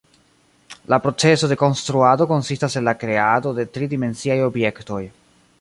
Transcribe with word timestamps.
La 0.93 0.97
procezo 1.03 1.49
de 1.51 1.57
konstruado 1.63 2.29
konsistas 2.33 2.79
el 2.81 2.89
la 2.91 2.97
kreado 3.05 3.55
de 3.61 3.69
tri-dimensiaj 3.77 4.43
objektoj. 4.51 5.03